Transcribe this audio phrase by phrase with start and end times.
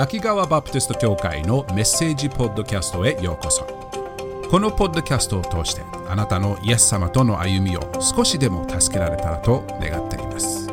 [0.00, 3.66] 秋川バプテスト教会のメッセージポッドキャストへようこそ。
[4.50, 10.70] このポッドキャストを通してあなたのイエス様との歩みを少しでも助けられたらと願っています。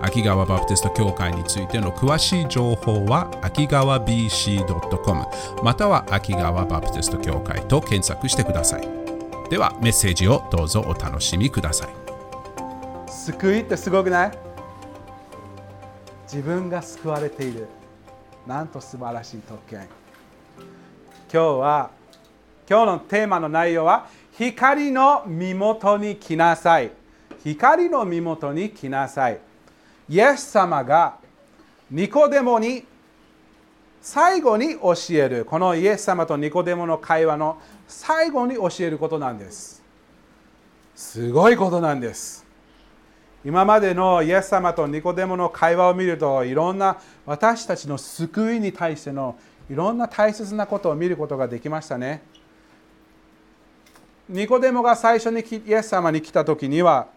[0.00, 5.26] 秋川バプテスト教会についての詳しい情報は秋川 BC.com
[5.62, 8.88] または秋川バプテスト教会と検索してください。
[9.50, 11.88] ではメッセージをどうぞお楽しみください。
[13.10, 14.38] 救いってすごくない？
[16.22, 17.68] 自分が救われている。
[18.46, 19.88] なんと素晴らしい特権。
[21.32, 21.90] 今日は
[22.68, 26.90] 今日のテーマの内容は光の身元に来なさい。
[27.42, 29.40] 光の身元に来なさい。
[30.08, 31.16] イエス様が
[31.90, 32.84] ニコデモに
[34.02, 35.44] 最後に教える。
[35.46, 39.82] このイエス様とニコデモの会話の最後に教えることなんです。
[40.94, 42.43] すごいことなんです。
[43.44, 49.36] 今までのイエス様とニコデモの会話を見るといろんな私たちの救いに対しての
[49.70, 52.22] いろんな大切なことを見ることができましたね。
[54.28, 57.08] ニコデモが最初にイエス様に来た時には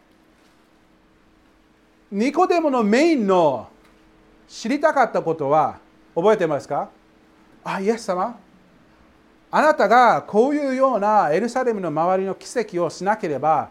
[2.11, 3.69] ニコデモのメインの
[4.49, 5.79] 知りたかったことは
[6.13, 6.89] 覚えてますか？
[7.63, 8.37] あイエス様
[9.49, 13.69] あなたがこういうようなエルサレムの周りの奇跡をしなければ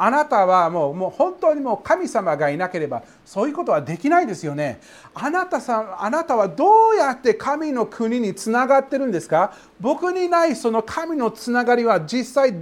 [0.00, 4.80] あなたはもうもう本当にもう神様がいなければそういうことはできないですよね。
[5.12, 9.52] あなたさあなたはどうやって神の国につながってるんですか？
[9.80, 12.54] 僕にないその神のつながりは実際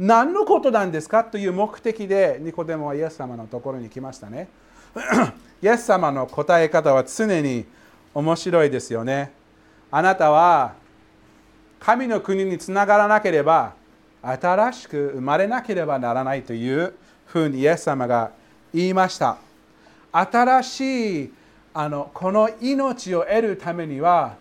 [0.00, 1.22] 何のことなんですか？
[1.22, 4.48] という目的でニコデモはイエス様のところに来ましたね。
[5.62, 7.64] イエス様の答え方は常に
[8.12, 9.32] 面白いですよね。
[9.90, 10.74] あなたは
[11.78, 13.74] 神の国につながらなければ
[14.22, 16.94] 新しく生まれなければならないという
[17.26, 18.30] ふうにイエス様が
[18.72, 19.36] 言いました
[20.12, 21.32] 新しい
[21.74, 24.36] あのこの命を得るためには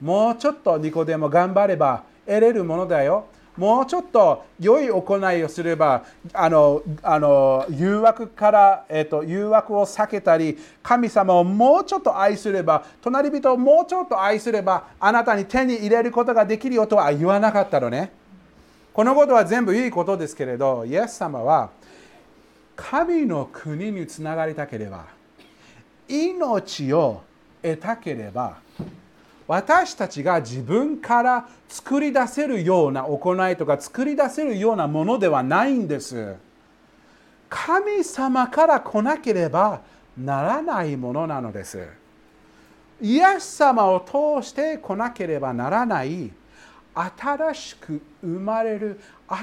[0.00, 18.21] もうちょっとニコでも頑張れば得れるものだよもうちょっと良い行いをすればあのあの誘惑から、えーと、誘惑を避けたり神様をもうちょっと愛すれば隣人をもうちょっと愛すればあなたに手に入れることができるよとは言わなかったのね。
[18.92, 21.70] このことは全部いいことですけれど、イエス様は
[22.76, 25.06] 神の国につながりたければ、
[26.08, 27.22] 命を
[27.62, 28.58] 得たければ、
[29.46, 36.36] 私たちが自分から作り出せるような行いとか作り出せるようなものではないんです。
[37.48, 39.80] 神様から来なければ
[40.16, 41.86] ならないものなのです。
[43.00, 46.30] イエス様を通して来なければならない
[46.94, 49.00] 新しく生まれる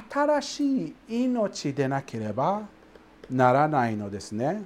[0.09, 0.95] 新しい
[1.25, 2.67] 命でなければ
[3.29, 4.63] ならないのですね。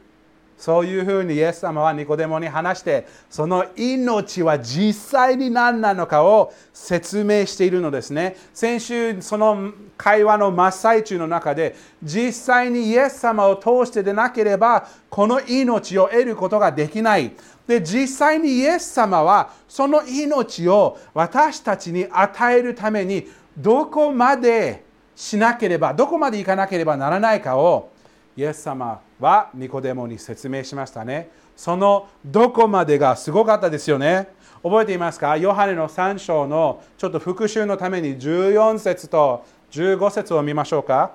[0.64, 8.38] そういうふうにイエス様はニコデモに話してその命は実際に何なのかを説明しているのですね。
[8.54, 17.34] 先週その会話の真っ最中の中で実際にイエス様を通してでなければこの命を得ることができない。
[17.68, 27.92] で実際にイエス様はその命を私たちに与えるためにどこまでしなければどこまで行かなければならないかを
[28.36, 31.30] イエス様はニコデモに説明しましたね。
[31.56, 34.28] そのどこまでがすごかったですよね。
[34.64, 35.38] 覚えていますか？
[35.38, 41.12] ヨハネの3章のちょっと復習のために14節と15節を見ましょうか。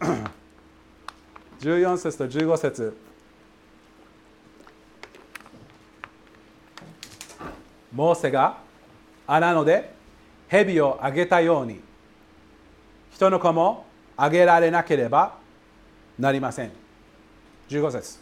[1.60, 2.96] 14節と15節。
[7.92, 8.58] モーセが
[9.26, 9.92] 穴ので
[10.48, 11.80] 蛇をあげたように。
[13.12, 13.84] 人の子も
[14.16, 15.39] あげられなければ
[16.20, 16.70] なりません。
[17.68, 18.18] 15節。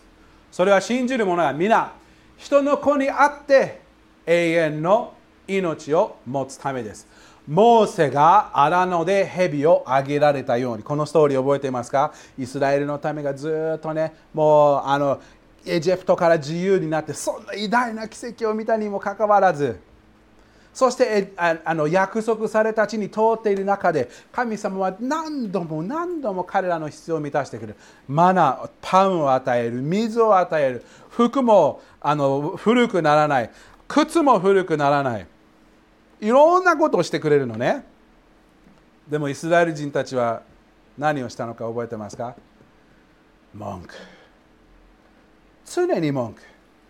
[0.50, 1.92] それは信じる者は皆
[2.36, 3.80] 人の子にあって
[4.26, 5.14] 永遠の
[5.46, 7.06] 命を持つためです。
[7.46, 10.82] モーセが荒野で蛇をあげられたように。
[10.82, 12.12] このストーリー覚えていますか？
[12.38, 15.20] イスラエルのためがずっとねもうあの
[15.66, 19.80] エジプトから自由になってそんな偉大な奇跡を見たにもかかわらず
[20.78, 27.76] そしてあの約束された地に通っている中で神様は何度も何度も彼らの必要を満たしてくれる。
[28.06, 30.84] マナパンを与える水を与える。
[31.10, 33.50] 服もあの古くならない。
[33.88, 35.26] 靴も古くならない。
[36.20, 37.84] いろんなことをしてくれるのね。
[39.08, 40.42] でもイスラエル人たちは
[40.96, 42.36] 何をしたのか覚えてますか？
[43.52, 43.94] 文句。
[45.66, 46.42] 常に文句。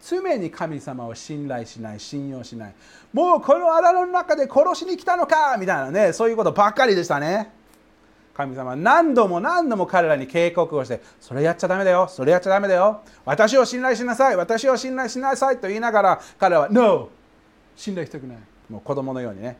[0.06, 2.74] 常に神様を信頼しない信用しない。
[3.12, 7.52] もうこの荒野の中で殺しに来たのかみたいなねそういうことばっかりでしたね。
[8.34, 13.02] 神様は何度も何度も彼らに警告をしてそれやっちゃだめだよそれやっちゃだめだよ。
[13.24, 17.08] 私を信頼しなさい私を信頼しなさいと言いながら彼は No!
[17.74, 18.38] 信頼したくない。
[18.68, 19.58] もう子供のようにね。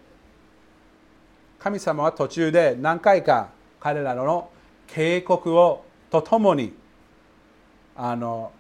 [1.58, 3.48] 神様は途中で何回か
[3.80, 4.50] 彼らの
[4.86, 6.72] 警告をとともに
[7.96, 8.52] あの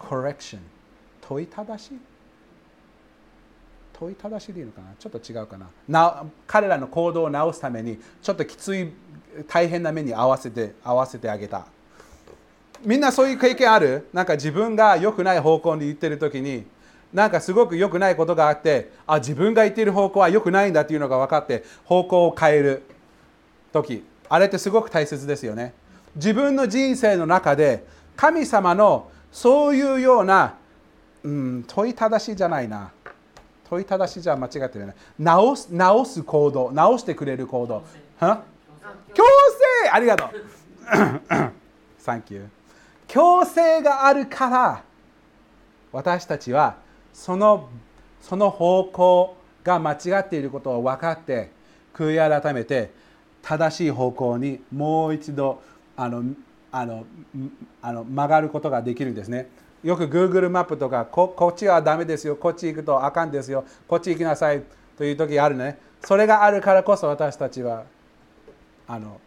[0.00, 0.62] コレクション
[1.20, 1.92] 問いただし
[3.92, 4.88] 問いただしでいいのかな？
[4.98, 5.68] ちょっと違うかな。
[5.86, 8.92] な彼らの行動を直すためにちょっときつい
[9.46, 11.66] 大変な目に合わせて合わせてあげた。
[12.82, 14.08] みんなそういう経験ある？
[14.12, 16.64] なんか自分が良くない方向に行ってる時に
[17.12, 22.82] なんかすごく良くないことがあってあ自分が行っている方向は良くないんだっていうのが分かって方向を変える
[23.72, 24.02] 時。
[24.30, 25.74] あれってすごく大切ですよね。
[26.16, 27.84] 自分の人生の中で
[28.16, 30.54] 神様のそういうような、
[31.22, 32.90] うん、問いただしじゃないな。
[33.68, 36.72] 問いただしじゃ間違ってるね直す直す行動。
[36.72, 37.82] 直してくれる行動。
[38.18, 38.36] 強
[39.84, 39.90] 制。
[39.92, 40.30] ありがとう。
[41.98, 42.48] サンキュー
[43.06, 44.82] 強制があるから
[45.92, 46.76] 私たちは
[47.12, 47.68] その
[48.20, 51.50] その方向が間違っていることを分かって
[51.94, 52.92] 悔い改めて
[53.42, 55.62] 正しい方向にもう一度
[55.96, 56.22] あの
[56.72, 57.04] あの
[57.82, 59.48] あの曲がることができるんですね。
[59.82, 64.62] よく Google マップとかここっちはダメですよこっち行くとあかんですよこっち行きなさい
[64.98, 67.84] という時があるねそれがあるからこそ私たちは
[68.86, 69.18] あの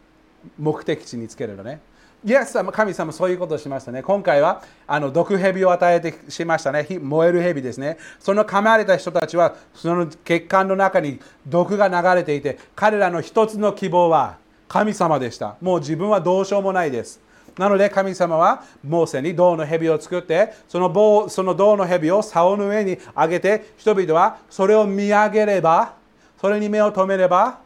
[0.56, 1.80] 目的地につけるのね
[2.24, 4.02] イエス様、神様そういうことをしましたね。
[4.02, 6.86] 今回はあの毒蛇を与えてしましたね。
[6.98, 7.98] 燃える蛇ですね。
[8.18, 14.38] その噛まれた人たちは、その血管の中に毒が流れていて、彼らの一つの希望は
[14.68, 15.56] 神様でした。
[15.60, 17.20] もう自分はどうしようもないです。
[17.58, 25.94] なので神様はモーセに銅の蛇を作ってその棒その銅の蛇を竿の上に上げて人々はそれを見上げれば
[26.40, 27.60] それに目を留めれば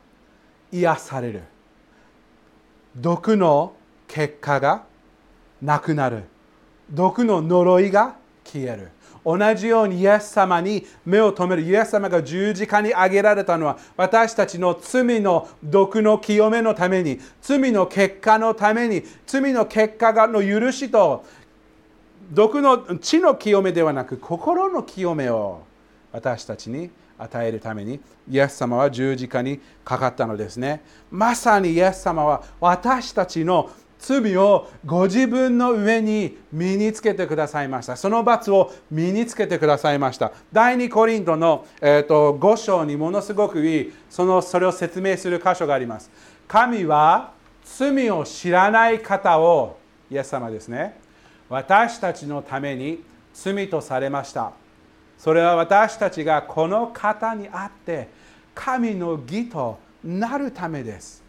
[0.71, 1.43] 癒される。
[2.95, 3.73] 毒の
[4.07, 4.85] 結果が
[5.63, 6.25] なくなる。
[6.91, 8.91] 毒の呪いが消える。
[9.29, 11.69] 同じようにイエス様に目を留める。
[11.69, 21.27] イエス様が十字架に上げられたのは私たちの罪の毒の清めのために罪の結果のために罪の結果がの許しと
[22.31, 25.61] 毒の血の清めではなく心の清めを
[26.11, 30.83] 私たちに与えるためにイエス様は十字架にかかったのですね。
[31.11, 37.97] まさにイエス様は私たちの罪をご自分の上に身につけてくださいました。
[37.97, 40.33] その罰を身につけてくださいました。
[40.53, 46.11] 第2コリントの、えーと、5章にものすごくいいそのそれを説明する箇所があります。
[46.47, 47.33] 神は
[47.65, 49.79] 罪を知らない方を、
[50.11, 50.99] イエス様ですね、
[51.49, 53.03] 私たちのために
[53.35, 54.53] 罪とされました。
[55.19, 58.09] それは私たちがこの方にあって
[58.55, 61.28] 神の義となるためです。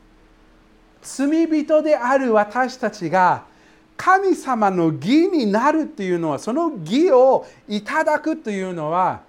[1.01, 3.44] 罪人である私たちが
[3.98, 9.22] 神様の義になるっていうのはその義をいただくというのは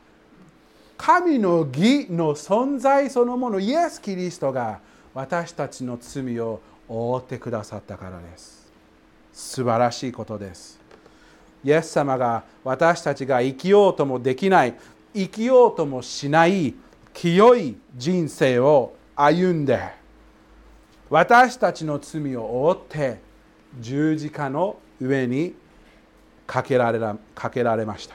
[0.97, 4.81] 神の義の存在そのものイエス・キリストが
[5.15, 8.71] 私たちの罪を覆ってくださったからです。
[9.33, 10.79] 素晴らしいことです。
[11.65, 14.75] イエス様が私たちが生きようともできない
[15.15, 16.75] 生きようともしない
[17.13, 20.00] 清い人生を歩んで
[21.11, 23.19] 私たちの罪を負って
[23.81, 25.55] 十字架の上に
[26.47, 27.01] かけられ
[27.35, 28.15] かけられました。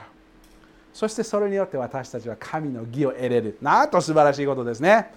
[0.94, 3.57] そしてそれによって私たちは神の義を得れる。
[3.61, 5.11] なんと素晴らしいことですね。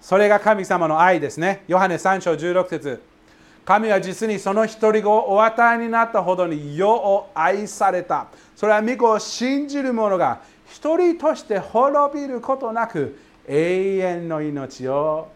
[0.00, 1.64] それが神様の愛ですね。
[1.68, 3.02] ヨハネ3章16節。
[3.66, 8.28] 神は実にその一人子をお与えになったほどに世を愛された。
[8.56, 15.28] それは御子を信じる者が一人として滅びることなく永遠の命を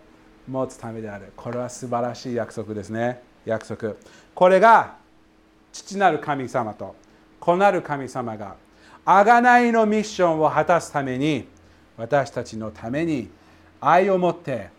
[0.49, 1.33] 持つためである。
[1.37, 3.23] これは素晴らしい約束ですね。
[3.45, 3.95] 約束。
[4.35, 4.97] これが
[5.73, 6.95] 父なる神様と
[7.41, 8.57] 子なる神様が
[9.05, 11.47] 贖いのミッションを果たすために
[11.97, 13.29] 私たちのために
[13.81, 14.71] 愛を持って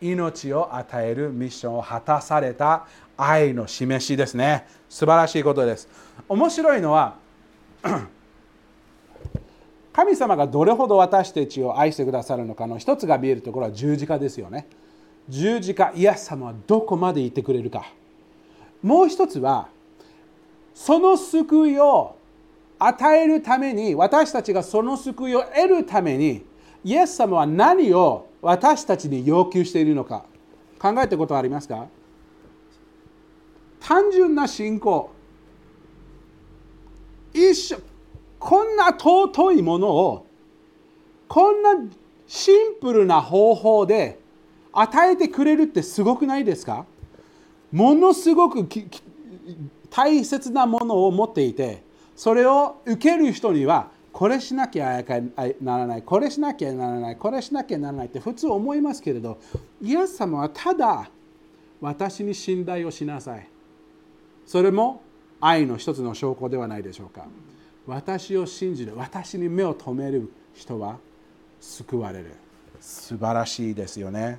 [0.00, 4.66] 命を与えるミッションを果たされた愛の示しですね。
[4.88, 5.88] 素晴らしいことです。
[6.28, 7.16] 面白いのは
[9.92, 14.66] 神様がどれほど私たちを愛してくださるのかの一つが見えるところは十字架ですよね。
[15.28, 17.92] 十字架イエス様はどこまで行ってくれるか。
[18.82, 19.68] もう一つは
[20.74, 22.16] その救いを
[22.78, 26.44] 与えるために私たちがその救いを得るために
[26.84, 30.24] イエス様は何を私たちに要求しているのか。
[30.78, 31.86] 考えたことはありますか？
[33.80, 35.10] 単純な信仰。
[37.32, 37.78] 一緒。
[38.38, 40.26] こんな尊いものを
[41.26, 41.70] こんな
[42.26, 44.20] シンプルな方法で
[44.78, 46.84] 与えてくれるってすごくないですか？
[47.72, 48.68] ものすごく
[49.90, 51.82] 大切なものを持っていて
[52.14, 55.02] それを受ける人にはこれしなきゃ
[55.60, 59.38] ならないこれしなきゃならないこれしなきゃならないって普通思いますけれど
[59.82, 61.10] イエス様はただ
[61.80, 63.48] 私に信頼をしなさい。
[64.46, 65.02] それも
[65.40, 67.26] 愛の一つの証拠ではないでしょうか。
[67.86, 70.98] 私を信じる私に目を留める人は
[71.60, 72.32] 救われる。
[72.80, 74.38] 素晴らしいですよね。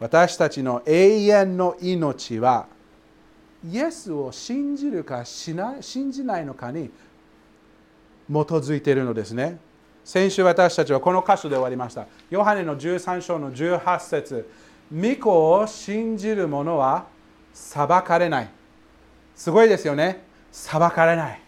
[0.00, 2.66] 私たちの永遠の命は
[3.68, 6.90] イエスを信じるかしない信じないのかに
[8.26, 9.58] 基づいているのですね。
[10.02, 12.06] 先週私たちはこの箇所で終わりました。
[12.30, 14.50] ヨハネの13章の18節。
[14.92, 17.06] 御子を信じる者は
[17.52, 18.50] 裁かれない。
[19.36, 20.24] すごいですよね。
[20.50, 21.40] 裁かれない。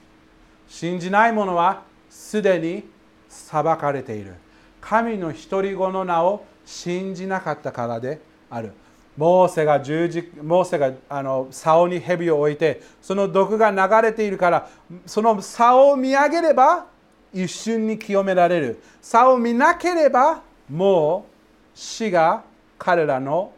[0.69, 2.85] 信じない者はすでに
[3.29, 4.35] 裁かれている。
[4.83, 8.21] 神の独り子の名を信じなかったからで
[8.53, 8.73] ある。
[9.17, 14.69] モーセが十字モーセがあの竿に蛇を置いてその毒が流れているから
[15.05, 16.87] その竿を見上げれば
[17.35, 18.83] 一瞬に清められる。
[19.01, 21.27] 竿を見なければも
[21.75, 22.43] う死が
[22.79, 23.53] 彼らの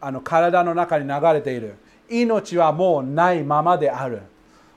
[0.00, 1.74] あの体の中に流れている。
[2.08, 4.22] 命はもうないままである。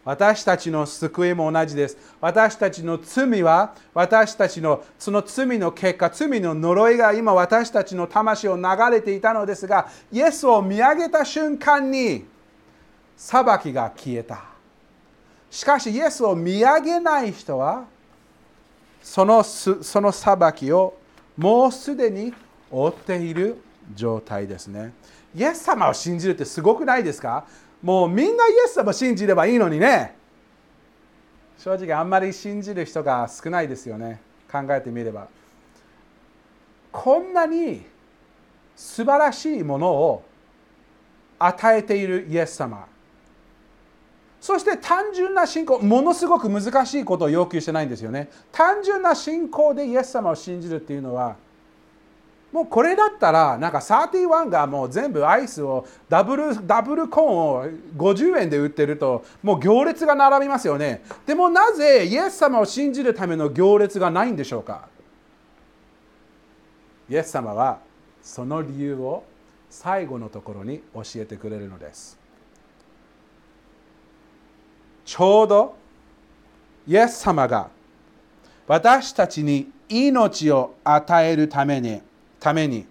[0.05, 1.97] 私たちの救いも同じです。
[2.21, 12.23] 私たちの罪は、私たちのその罪の結果、罪の呪いが今私たちの魂を流れていたのですが、イエスを見上げた瞬間に
[13.17, 14.43] 裁きが消えた。
[15.49, 17.85] しかし、イエスを見上げない人は、
[19.01, 20.97] そのその裁きを
[21.35, 22.31] もうすでに
[22.69, 23.57] 負っている
[23.95, 24.93] 状態ですね。
[25.35, 27.45] イエス様を信じるってすごくないですか？
[27.81, 30.15] もうみんなイエス様信じればいいのにね。
[31.57, 34.21] 正直あんまり信じる人が少ないですよね。
[34.51, 35.27] 考えてみれば。
[36.91, 37.85] こんなに
[38.75, 40.23] 素晴らしいものを
[41.39, 42.87] 与えているイエス様。
[44.39, 48.29] そして単純な信仰ものすごく難しいことを要求してないんですよね。
[48.51, 51.35] 単純な信仰でイエス様を信じるっていうのは
[52.51, 57.65] もうこれだったらなんか31がもう全部アイスをダブルダブルコーンを
[57.97, 61.03] 50円で売ってるともう行列が並びますよね。
[61.25, 64.87] でもなぜイエス様を信じるための行列がないんでしょうか？
[67.09, 67.79] イエス様は
[68.21, 69.23] その理由を
[69.69, 72.17] 最後のところに教えてくれるのです。
[75.03, 75.75] ちょうど
[76.87, 77.69] イエス様が
[78.65, 82.01] 私たちに命を与えるために
[82.45, 82.85] ために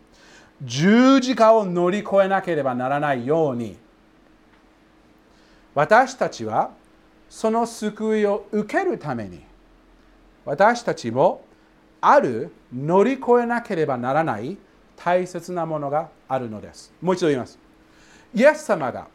[0.62, 3.76] 十字架を乗り越えなければならないように
[5.76, 6.72] 私たちは
[7.30, 9.44] その救いを受けるために
[10.44, 11.44] 私たちも
[12.00, 14.56] ある乗り越えなければならない
[14.96, 16.92] 大切なものがあるのです。
[17.00, 17.58] もう一度言います。
[18.34, 19.06] イエス様が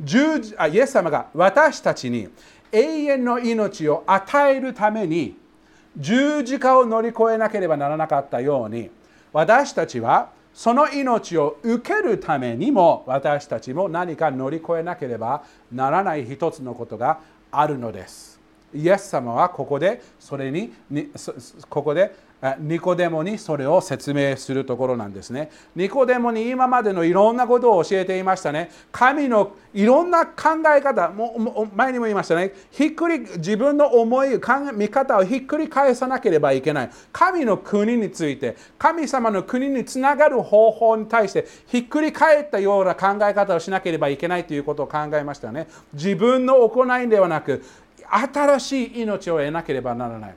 [0.00, 2.28] 十字あイエス様が私たちに
[2.70, 5.36] 永遠の命を与えるために
[5.96, 8.90] 十字架を乗り越えなければならなかったように
[9.32, 17.20] 私たちはその命を受けるためにも私たちも何か乗り越えなければならない一つのことが
[17.52, 18.40] あるのです。
[18.74, 20.72] イエス様はここでそれに
[21.68, 22.14] ここで
[22.58, 25.50] ニコデモにそれを説明するところなんですね。
[25.76, 28.70] ニコデモに今までのいろんなことを教えていましたね。
[28.90, 32.52] 神のいろんな考え方、も前にも言いましたね。
[32.70, 34.40] ひっくり、自分の思い、
[34.74, 36.90] 見方をひっくり返さなければいけない。
[37.12, 45.68] 神の国について、神様の国につながる方法に対してひっくり返ったような考え方をしなければいけないということを考えましたね。
[45.92, 47.62] 自分の行いではなく、
[48.08, 50.34] 新しい命を得なければならない。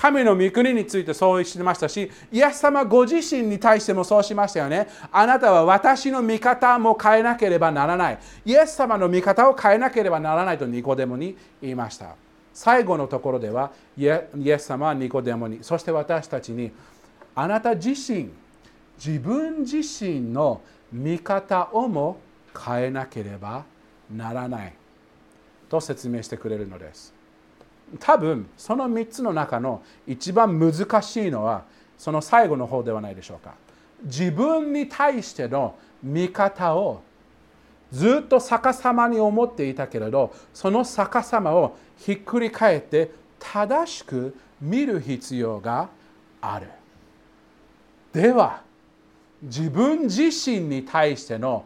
[0.00, 4.88] 神の御国についてそうしてましたし、イエス様ご自身に対してもそうしましたよね。
[5.12, 8.18] あなたは私の見方も変えなければならない。
[8.46, 12.14] イエス様の見方を変えなければならないとニコデモに言いました。
[12.54, 16.72] 最後のところでは、イエス様はニコデモに、そして私たちに、
[17.34, 18.30] あなた自身、
[18.96, 22.18] 自分自身の見方をも
[22.58, 23.64] 変えなければ
[24.10, 24.72] ならない
[25.68, 27.19] と説明してくれるのです。
[27.98, 31.64] 多分その3つの中の一番難しいのは
[31.98, 33.54] その最後の方ではないでしょうか。
[34.04, 37.02] 自分に対しての見方を
[37.92, 45.88] ずっと逆さまに思っていたけれどその逆さまをひっくり返って正しく見る必要が
[46.40, 46.68] ある。
[48.12, 48.62] では
[49.42, 51.64] 自分自身に対しての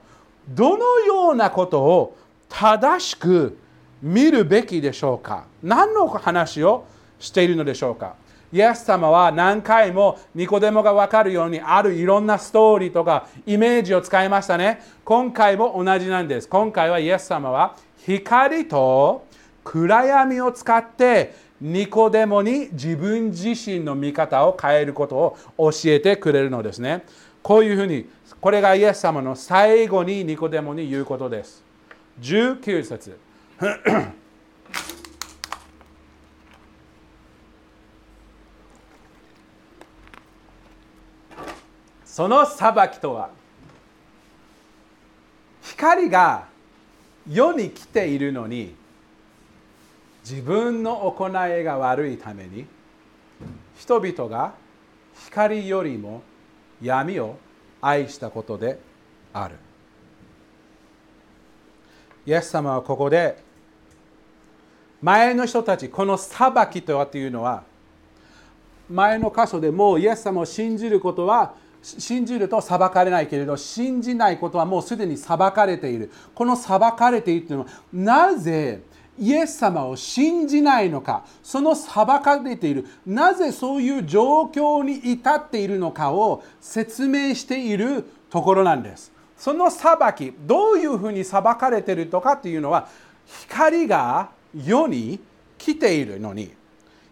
[0.49, 2.17] どのようなことを
[2.49, 3.59] 正しく
[4.05, 5.47] 見るべきでしょうか？
[5.63, 6.85] 何の話を
[7.19, 8.17] しているのでしょうか？
[8.53, 14.83] イエス様は何回もニコデモが分かるようにあるいろんなストーリーとかイメージを使いましたね。
[15.07, 16.49] 今回も同じなんです。
[16.49, 19.25] 今回はイエス様は光と
[19.65, 27.07] 暗闇を使ってニコデモに自分自身の見方を変えることを教えてくれるのですね。
[27.43, 28.07] こういうふうに、
[28.41, 31.65] これがイエス様の最後にニコデモに言うことです。
[32.21, 33.19] 19節
[42.05, 43.31] その裁きとは
[45.63, 46.47] 光が
[47.29, 48.75] 世に来ているのに
[50.29, 52.67] 自分の行いが悪いために
[53.77, 54.55] 人々が
[55.27, 56.23] 光よりも
[56.81, 57.37] 闇を
[57.81, 58.79] 愛したことで
[59.33, 59.57] ある。
[62.27, 63.44] イエス様はここで
[65.05, 67.63] 前の人たちこの裁きとはというのは
[68.89, 76.11] 前の箇所でもうイエス様を信じることは信じると裁かれないけれど信じないことはもうすでに裁かれている。
[76.35, 78.81] この裁かれているというのはなぜ
[79.19, 82.87] イエス様を信じないのかその裁かれている。
[83.05, 89.13] なぜそういう状況に至っているのかを説明しているところなんです。
[89.37, 92.89] その裁きどういうふうに裁かれているとかというのは
[93.27, 95.21] 光が世に
[95.59, 96.53] 来ているのに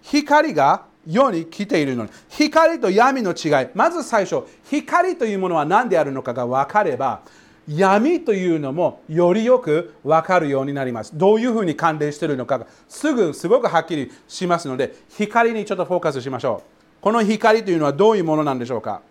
[0.02, 7.22] 光が世に来ているのに光と闇の違いまず最初光というものは何であるのかが分かれば
[7.68, 11.16] 闇というのもよりよく分かるようになります。
[11.16, 17.02] どういうふうに関連しているのかがすぐすごくはっきりしますので、光にちょっとフォーカスしましょう。
[17.02, 19.02] この光というのはどういうものなんでしょうか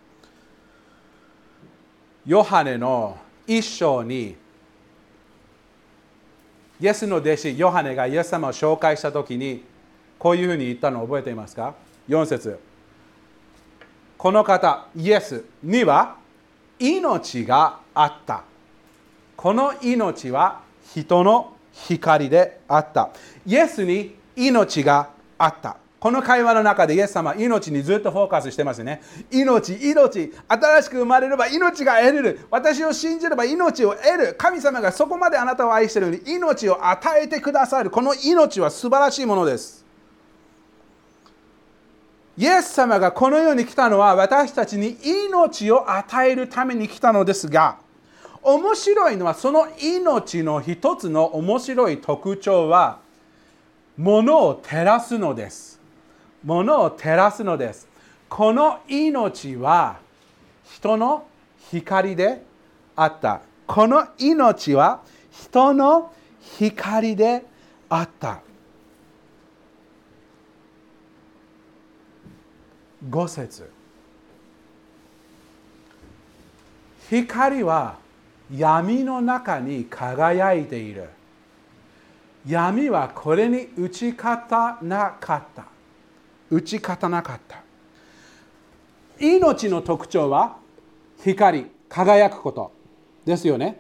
[2.25, 4.35] ヨハネの一章に、
[6.81, 9.63] イエスの弟子、ヨハネがイエス様を紹介した時に、
[10.17, 11.75] こういうふうに言ったのを覚えていますか
[12.09, 12.59] ?4 節
[14.17, 16.15] この方、イエスには
[16.79, 18.43] 命があった。
[19.38, 20.61] この命は
[20.91, 23.11] 人の光であった。
[23.45, 25.77] イエスに命があった。
[26.01, 29.03] この会話の中でイエス様命にずっとフォーカスしてますね。
[29.29, 32.40] 命、命、新しく生まれれば命が得れる。
[32.50, 34.35] 私を信じれば命を得る。
[34.35, 37.92] 神様がそこまであなたを愛しているのに命を与えてくださる。
[37.92, 39.85] この命は素晴らしいものです。
[42.35, 47.77] イエス様がこの世に来たのは私たちに命を与えるために来たのですが
[48.42, 53.01] 面白いのはその命の一つの面白い特徴は
[53.98, 55.71] 物を照らすのです
[56.44, 57.88] 物を照らすのです。
[58.30, 60.00] この命は
[60.64, 61.27] 人の
[61.70, 62.44] 光で
[62.96, 63.42] あった。
[63.68, 65.01] この命は
[65.32, 66.14] 人の
[66.58, 67.44] 光で
[67.90, 68.42] あった。
[73.10, 73.70] 5節。
[77.10, 77.98] 光は
[78.56, 81.10] 闇の中に輝いている。
[82.48, 85.71] 闇はこれに打ち勝たなかった。
[86.51, 87.64] 打ち勝たなかった。
[89.20, 90.57] 命の特徴は
[91.24, 92.72] 光輝くこと
[93.25, 93.79] ですよね。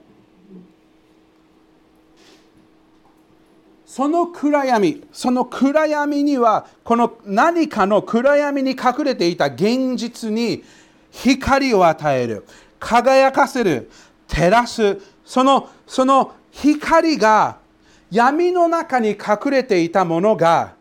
[3.85, 10.63] その暗闇その暗闇にはこの何かの暗闇に隠れていた現実に
[11.11, 12.45] 光を与える
[12.79, 13.91] 輝かせる
[14.29, 17.57] 照らすそのその光が
[18.09, 20.73] 闇の中に隠れていたものが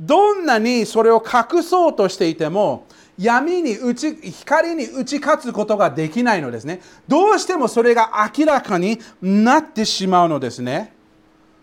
[0.00, 2.86] どんなにそれを隠そうとしていても
[3.18, 10.92] 闇に打ち光に打ち勝つことができないのですねどうしてもそれが明らかになってしまうのですね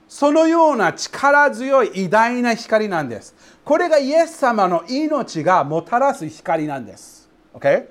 [0.07, 3.33] そのような力強い偉大な光なんです。
[3.63, 7.29] これがイエス様の命がもたらす光なんです。
[7.53, 7.85] Okay?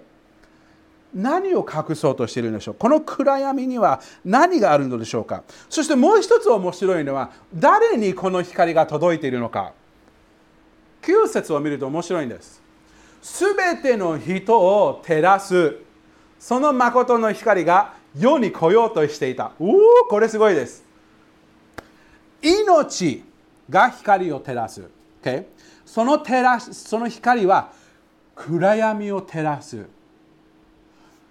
[1.14, 2.74] 何を隠そうとしているんでしょう？
[2.74, 5.44] この暗闇には何があるのでしょうか？
[5.70, 9.72] そしてもう一つ面白いのは誰にこの光が届いているのか？
[11.02, 12.60] 9節を見ると面白いんです。
[13.22, 15.76] すべての人を照らす
[16.38, 19.52] その誠の光が世に来ようとしていた。
[19.60, 20.82] おお、これすごいです。
[22.42, 23.22] 命
[23.68, 24.82] が光を照らす。
[25.22, 25.44] Okay?
[25.84, 27.72] その照らその光は
[28.34, 29.86] 暗闇を照らす。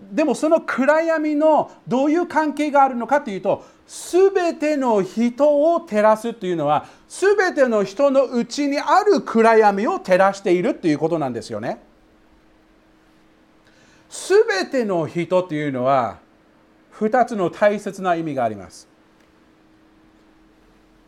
[0.01, 11.81] でもその暗闇のどういう関係があるのかというと、すべての人を照らすというのは、すべての人のうちにある暗闇を照らしているということなんですよね。
[14.09, 16.19] すべての人というのは、
[16.97, 18.87] 2つの大切な意味があります。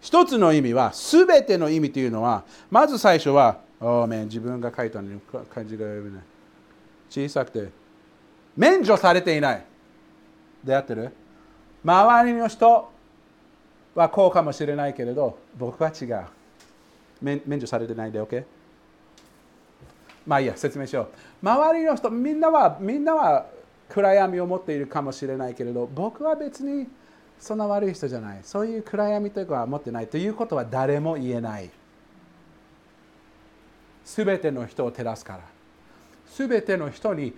[0.01, 5.19] 一つの意味は、すべての意味というのは、まず最初は、おめ自分が書いたのに
[5.53, 6.21] 漢字が読めない。
[7.09, 7.80] 小さくて、
[8.55, 9.65] 免除されていない。
[10.63, 11.11] でやってる？
[11.83, 12.91] 周りの人、
[13.95, 16.25] はこうかもしれないけれど僕は違う。
[17.21, 18.43] 免除されてないで OK?
[20.25, 21.09] まあいいや説明しよ
[21.43, 21.47] う。
[21.47, 23.47] 周りの人みんなはみんなは
[23.89, 26.87] 暗闇を持っているかもしれないけれど僕は別に
[27.39, 28.39] そんな悪い人じゃない。
[28.43, 31.69] そういう暗闇というかは持ってないということは誰も言えない。
[34.05, 35.39] すべての人を照らすから。
[36.27, 37.33] すべての人に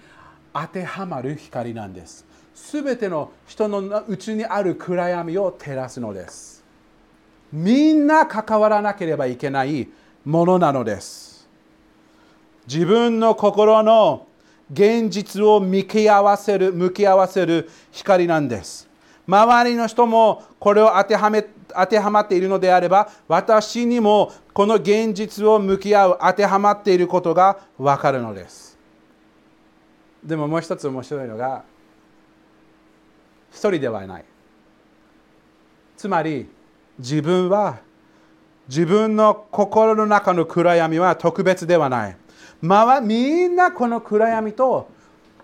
[0.54, 2.26] 当てはまる光なんです。
[2.54, 6.64] すべての人のうちにある暗闇を照らすのです。
[7.52, 9.88] みんな関わらなければいけない
[10.26, 11.48] ものなのです。
[12.68, 14.28] 自分の心の
[14.72, 18.90] 現実を向き合わせる向き合わせる光なんです。
[19.28, 21.44] 周りの人もこれを当てはめ
[21.76, 28.73] 当てはまっているのであれば私にもこの現実を向き合う当てはまっていることが分かるのです。
[30.24, 31.64] でももう一つ面白いのが
[33.52, 34.26] 一人ではない。
[35.98, 36.50] つまり
[36.98, 37.80] 自分は
[38.68, 42.18] 自分の心の中の暗闇は特別ではない。
[42.62, 44.90] まあみんなこの暗闇と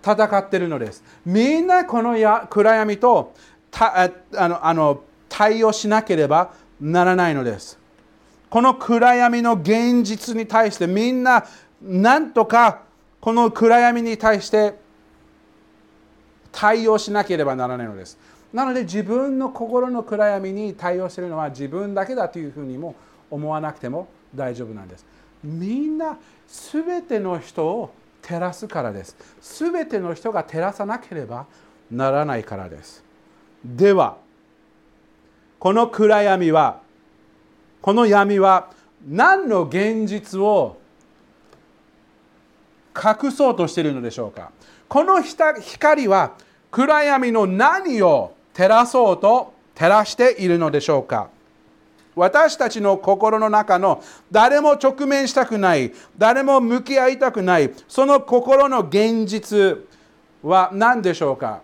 [0.02, 1.04] 戦っているのです。
[1.24, 3.34] みんなこのや暗闇と
[3.70, 7.78] たあのあの対応しなければならないのです。
[8.48, 11.44] この暗闇の現実に対してみんな
[11.80, 12.82] なんとか
[13.20, 14.74] この暗闇に対して
[16.52, 18.18] 対応しなければならないのです。
[18.52, 22.96] なので自分の心の暗闇に対応しているのは自分だけだというふうにも
[23.30, 25.06] 思わなくても大丈夫なんです。
[25.44, 29.16] みんな全ての人を照らすからです。
[29.60, 31.46] 全ての人が照らさなければ
[31.90, 33.04] ならないからです。
[33.64, 34.16] では
[35.58, 36.80] この暗闇は
[37.82, 38.70] この闇は
[39.06, 40.79] 何の現実を
[42.94, 44.50] 隠そうとしているのでしょうか。
[44.88, 46.32] この光は
[46.70, 51.28] 暗闇の何を照らそうと照らしているのでしょうか。
[52.16, 59.86] 私たちの心の中の誰も直面したくない誰も向き合いたくないその心の現実
[60.42, 61.60] は何でしょうか。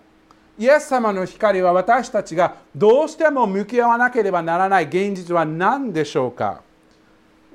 [0.59, 6.63] イエス様の光は私たちがどうしても向き合わなければならない現実は何でしょうか。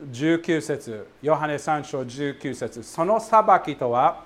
[0.10, 4.24] 19節ヨハネ3章19節その裁きとは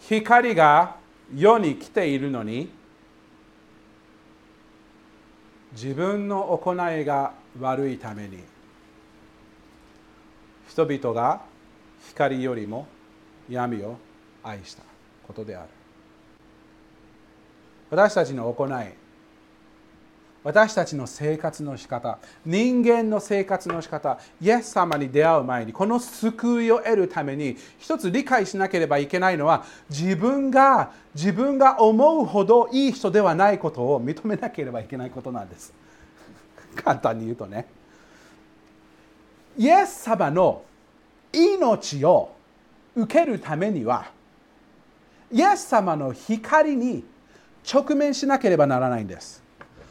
[0.00, 0.96] 光が
[1.34, 2.70] 世に来ているのに
[5.72, 8.38] 自分の行いが悪いために
[10.68, 11.42] 人々が
[12.08, 12.86] 光よりも
[13.48, 13.96] 闇を
[14.42, 14.82] 愛した
[15.26, 15.68] ことである。
[17.90, 19.05] 私たちの行い
[20.46, 35.74] 私たちの生活の仕方人間の生活の仕方イエス様に出会う前にこの救いを得るために一つ理解しなければいけないのは自分が自分が思うほどいい人ではないことを認めなければいけないことなんです。
[36.84, 37.66] 簡単に言うとね。
[39.58, 40.62] イエス様の
[41.32, 42.30] 命を
[42.94, 44.12] 受けるためには
[45.32, 47.04] イエス様の光に
[47.68, 49.44] 直面しなければならないんです。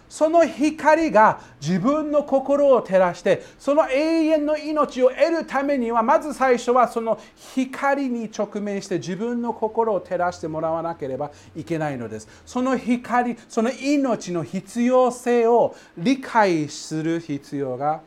[0.10, 7.20] その光が自分の心を照らしてその永遠の命を得るためにはまず最初はその
[7.54, 12.28] 光に直面して自分の心を照らしてもらわなければいけないのです。
[12.46, 18.02] その光その命の必要性を理解する必要が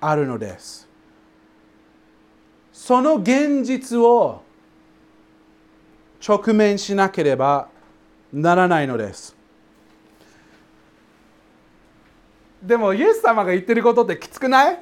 [0.00, 0.88] あるのです。
[2.72, 4.42] その現実を
[6.26, 7.68] 直面しなければ
[8.32, 9.41] ならないのです。
[12.62, 14.78] でもイエス様が言ってることってきつくない？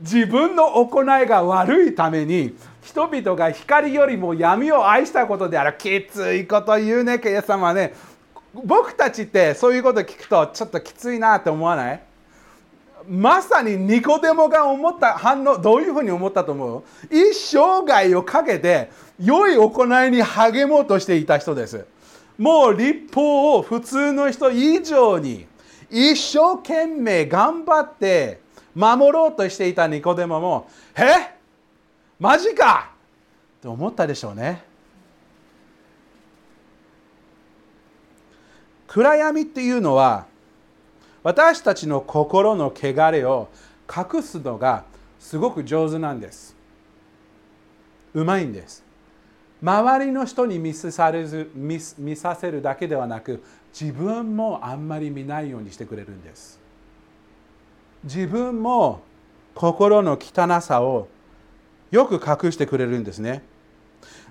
[0.00, 5.76] 自分の行いが悪いために人々が光よりも闇を愛したことである。
[5.78, 7.94] きついこと言うねイエス様はね。
[8.64, 12.02] 僕たちってそういうこと聞くとちょっときついなって思わない？
[13.06, 16.82] まさにニコデモが思った反応どういうふうに思ったと思う？
[17.10, 18.90] 一生涯をかけて
[19.22, 21.84] 良い行いに励もうとしていた人です。
[22.38, 25.46] もう立法を普通の人以上に
[25.90, 28.40] 一生懸命頑張って
[28.74, 31.34] 守ろうとしていたニコデモも「え？
[32.18, 32.90] マジか!」
[33.58, 34.64] って思ったでしょうね。
[38.86, 40.26] 暗闇っていうのは
[41.22, 43.48] 私たちの心の汚れを
[43.88, 44.84] 隠すのが
[45.18, 46.56] すごく上手なんです。
[48.14, 48.84] うまいんです。
[49.62, 53.42] 周りの人に見せされず見見させるだけではなく
[53.78, 56.58] 自分もあんまり見ないようにしてくれるんです。
[58.04, 59.02] 自分も
[59.54, 61.08] 心の汚さを
[61.90, 63.42] よく隠してくれるんですね。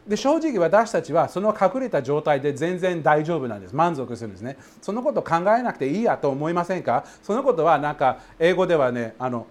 [0.08, 3.76] で正直私たちはその隠れた状態で全然大丈夫なんです。
[3.76, 4.58] 満足するんですね。
[4.82, 7.06] そのこと考えなくていいやと思いませんか？
[7.22, 9.46] そのことはなんか英語ではねあの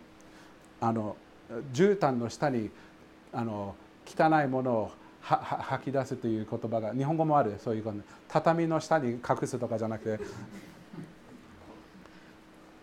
[0.80, 1.16] あの
[1.72, 2.70] 絨毯の下に
[3.32, 3.74] あの
[4.06, 4.90] 汚いものを
[5.24, 7.98] 吐き出すという言葉が日本語もあるそういうこと。
[8.28, 10.24] 畳の下に隠すとかじゃなくて。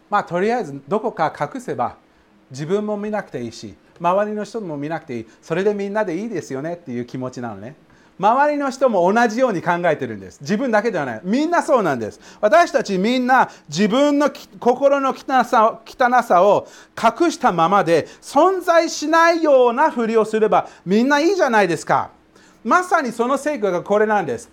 [0.09, 1.95] まあとりあえずどこか隠せば
[2.49, 5.27] 自分も見なくていいし周りの人も見なくていい。
[5.41, 7.75] それでみんなでいいですよねっていう気持ちなのね。
[8.17, 10.41] 周りの人も同じように考えてるんです。
[10.41, 11.21] 自分だけではない。
[11.23, 12.19] みんなそうなんです。
[12.39, 16.67] 私たちみんな自分の心の汚さ汚さを
[17.01, 22.09] 隠したままで存在しないようなふりをすればみんないいじゃないですか。
[22.63, 24.49] まさにその成果がこれなんです。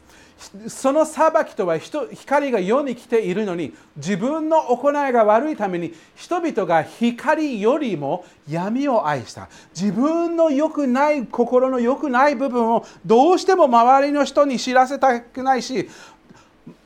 [0.68, 9.48] その裁きとは光が世に来ているのに自分の行いが悪いために人々が光よりも闇を愛した。
[9.74, 15.90] 自分の良くない心の良くない部分をどうしても周りの人に知らせたくないし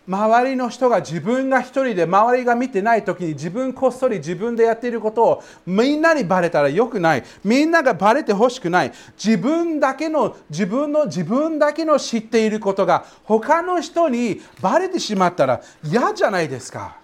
[0.07, 7.25] 周りの人が自分が一人で周りが見てない時に自分こっそり自分でやっていることをみんなにバレたらよくない。
[7.45, 8.93] みんながバレてほしくない。
[9.23, 16.97] 自分だけの自分の自分だけの知っていることが他の人にバレてしまったら嫌じゃないですか。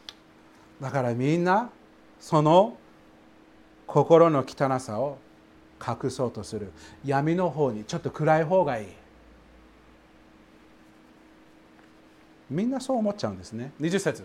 [0.80, 1.70] だからみんな
[2.18, 2.76] その
[3.86, 5.18] 心の汚さを
[5.80, 6.72] 隠そうとする。
[7.04, 8.86] 闇の方にちょっと暗い方がいい。
[12.50, 13.72] みんなそう思っちゃうんですね。
[13.80, 14.24] 20節。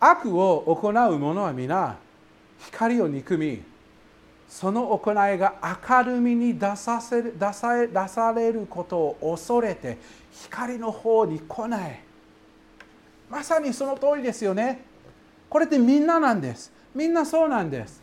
[0.00, 1.96] 悪を行う者は皆
[2.58, 3.62] 光を憎み
[4.48, 5.54] その行いが
[5.88, 9.98] 明るみに出させる出さ出されることを恐れて
[10.32, 12.00] 光の方に来ない。
[13.30, 14.84] まさにその通りですよね。
[15.48, 16.72] これってみんななんです。
[16.94, 18.02] みんなそうなんです。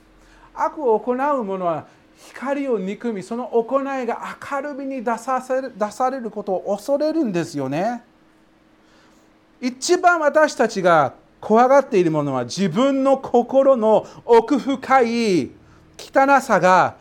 [0.55, 1.85] 悪を行う者は
[2.27, 8.03] 光を憎みその行いが明るみに出させる出されることを恐れるんですよね。
[9.61, 15.51] 一番私たちが怖がっているものは自分の心の奥深い
[15.97, 16.95] 汚さが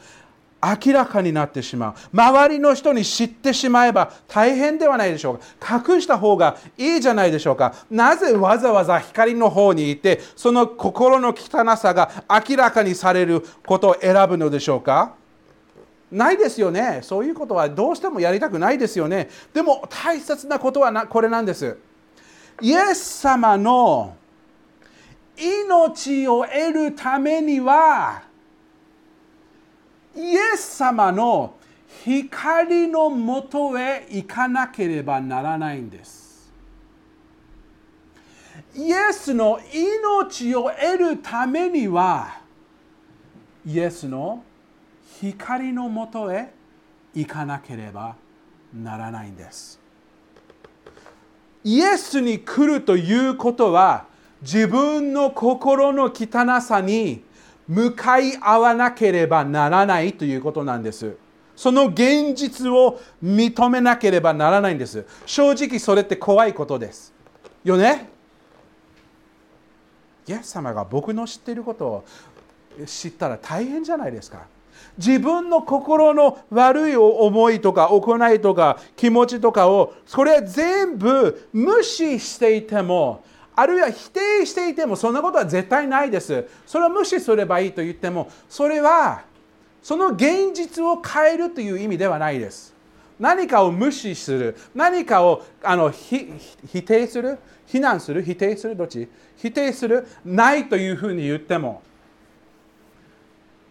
[0.60, 1.94] 明らかになってしまう。
[2.12, 5.82] 周りの人に知ってしまえば大変ではないでしょうか。
[5.88, 7.74] 隠した方がいいじゃないでしょうか。
[7.90, 15.14] なぜわざわざ光の方にいてその心の汚さが明らかにされることを選ぶのでしょうか。
[16.10, 17.00] ないですよね。
[17.02, 19.28] そういうことはどうしてもやりたくないですよね。
[19.54, 21.78] でも大切なことはなこれなんです。
[22.60, 24.16] イエス様の
[25.36, 28.22] 命を得るためには
[30.18, 31.54] イエス様の
[32.04, 36.50] 光のもとへ行かなければならないんです。
[38.74, 42.40] イエスの命を得るためには
[43.64, 44.42] イエスの
[45.20, 46.52] 光のもとへ
[47.14, 48.16] 行かなければ
[48.74, 49.78] ならないんです。
[51.62, 54.06] イエスに来るということは
[54.42, 57.22] 自分の心の汚さに
[57.68, 61.16] 向かい合わなければならないということなんです。
[61.54, 65.04] その現実を認めなければならないんです。
[65.26, 67.12] 正直それって怖いことです。
[67.64, 68.08] よね？
[70.26, 72.04] イエス様が僕の知っていることを
[72.86, 74.46] 知ったら大変じゃないですか。
[74.96, 83.24] 自分の心の悪い思いとか行いとか気持ちとかをそれ全部無視していても
[83.60, 86.46] あるいは否定していてもそんなことは絶対ないです。
[86.64, 89.22] それを無視すればいいと言ってもそれは
[89.82, 92.72] その現実を変えるという意味ではないです。
[93.18, 99.08] 何かを無視する何かをあの否定する非難する否定するどっち？
[99.36, 101.82] 否定するないというふうに言っても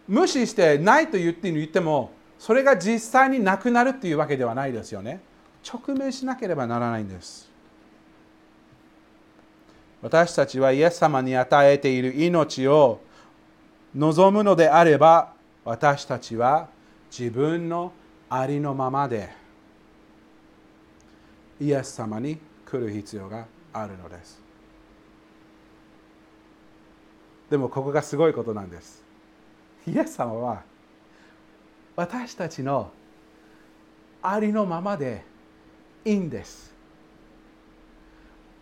[0.06, 5.22] 無視してないと言って言ってもそれが実際になくなるっていうわけではないですよね
[5.66, 7.47] 直面しなければならないんです
[10.00, 13.00] 私たちはイエス様に与えている命を
[13.94, 15.32] 望むのであれば
[15.64, 16.68] 私たちは
[17.10, 17.92] 自分の
[18.30, 19.30] ありのままで
[21.60, 24.40] イエス様に来る必要があるのです。
[27.50, 29.02] でもここがすごいことなんです。
[29.86, 30.62] イエス様は
[31.96, 32.92] 私たちの
[34.22, 35.24] ありのままで
[36.04, 36.74] いいんです。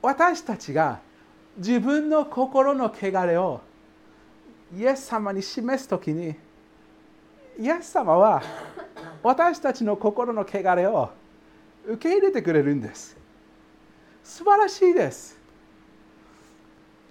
[0.01, 1.01] 私たちが
[1.57, 3.61] 自分の心の汚れを
[4.77, 6.35] イエス様に示す時に
[7.59, 8.43] イエス様は
[9.23, 11.11] 私たちの心の汚れを
[11.87, 13.17] 受け入れてくれるんです。
[14.23, 15.39] 素晴らしいです。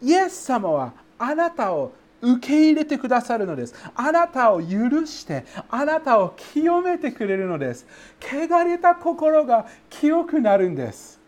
[0.01, 3.75] イエス様はあなたを受け入れてくださるのです。
[3.95, 7.88] あなたを許してあなたを清めてくれるのです。
[8.21, 11.19] 汚れた心が清くなるんです。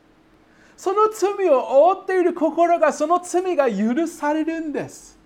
[0.78, 5.18] その罪を負っている心がその罪が許されるんです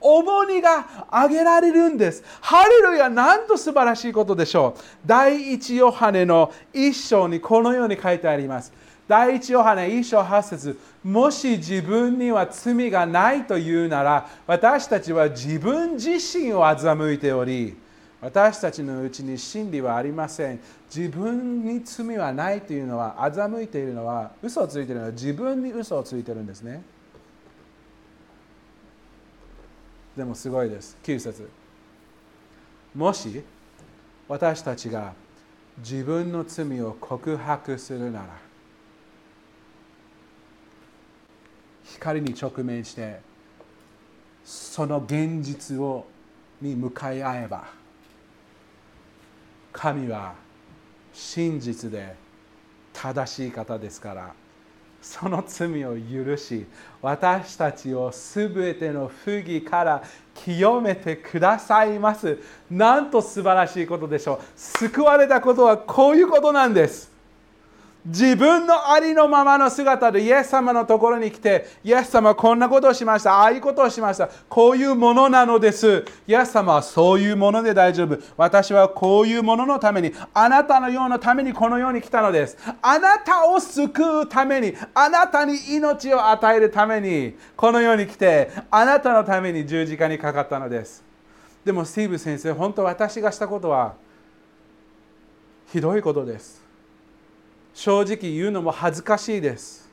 [0.00, 2.22] 重荷が上げられるんです。
[2.42, 4.80] ハレルヤ、なんと素晴らしいことでしょう。
[5.06, 8.70] 第一ヨハネの一章にこのように書いてあります。
[9.08, 17.74] 第一ヨハネ一章八節もし自分には罪がないというなら私たちは自分自身を欺いており
[18.20, 20.60] 私たちのうちに真理はありません。
[20.94, 26.82] 自分に罪はないというのは欺いているのは嘘をついているのは自分に嘘をついているんですね。
[30.16, 30.96] でもすごいです。
[31.04, 31.48] 9節。
[32.94, 33.44] もし
[34.26, 35.12] 私たちが
[35.78, 38.26] 自分の罪を告白するなら
[41.84, 43.20] 光に直面して
[44.44, 46.04] その現実を
[46.60, 47.77] に向かい合えば
[49.72, 50.34] 神は
[51.12, 52.14] 真実で
[52.92, 54.32] 正しい方ですから
[55.00, 56.66] その罪を許し
[57.00, 60.02] 私たちを全ての不義から
[60.34, 62.38] 清めてくださいます。
[62.70, 64.40] なんと素晴らしいことでしょう。
[64.56, 67.07] 救われたことはこういうことなんです。
[68.06, 76.04] 自分のありのままの姿でイエス様のところに来て、イエス様はこんなことをしました、ああいうことをしました、こういうものなのです。
[76.26, 78.18] イエス様はそういうもので大丈夫。
[78.36, 82.56] 私はこういうもののために、あなたのようなためにこの世に来たのです。
[82.80, 91.04] あなたを救うために、あなたに命を与えるために、この世に来て、あなたのために十字架にかかったのです。
[91.64, 93.94] でも、スティーブ先生、本当私がしたことは、
[95.70, 96.67] ひどいことです。
[97.78, 99.88] 正直言うのも恥ずかしいです。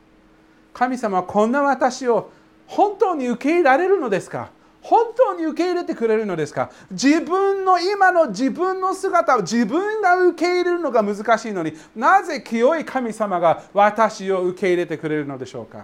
[0.73, 2.31] 神様はこんな私を
[2.65, 4.49] 本当に受け入れられるのですか？
[4.81, 6.71] 本当に受け入れてくれるのですか？
[6.89, 15.81] 自分の今の自分の姿を自分が受け入れるのが難しいのになぜ清い神様が私を受け入れてくれるのでしょうか？
[15.81, 15.83] っ